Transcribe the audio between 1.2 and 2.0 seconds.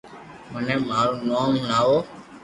نوم ھڻاو